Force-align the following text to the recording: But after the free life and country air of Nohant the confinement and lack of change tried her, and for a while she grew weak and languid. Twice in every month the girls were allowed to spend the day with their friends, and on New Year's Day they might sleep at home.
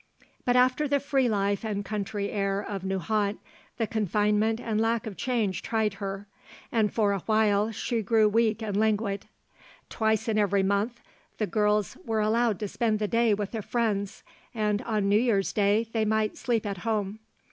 But 0.45 0.55
after 0.55 0.87
the 0.87 0.99
free 0.99 1.29
life 1.29 1.63
and 1.63 1.85
country 1.85 2.31
air 2.31 2.59
of 2.59 2.83
Nohant 2.83 3.37
the 3.77 3.85
confinement 3.85 4.59
and 4.59 4.81
lack 4.81 5.05
of 5.05 5.15
change 5.15 5.61
tried 5.61 5.93
her, 6.01 6.25
and 6.71 6.91
for 6.91 7.13
a 7.13 7.19
while 7.27 7.71
she 7.71 8.01
grew 8.01 8.27
weak 8.27 8.63
and 8.63 8.75
languid. 8.75 9.27
Twice 9.91 10.27
in 10.27 10.39
every 10.39 10.63
month 10.63 11.01
the 11.37 11.45
girls 11.45 11.97
were 12.03 12.19
allowed 12.19 12.57
to 12.61 12.67
spend 12.67 12.97
the 12.97 13.07
day 13.07 13.35
with 13.35 13.51
their 13.51 13.61
friends, 13.61 14.23
and 14.55 14.81
on 14.81 15.07
New 15.07 15.19
Year's 15.21 15.53
Day 15.53 15.83
they 15.91 16.03
might 16.03 16.35
sleep 16.35 16.65
at 16.65 16.79
home. 16.79 17.19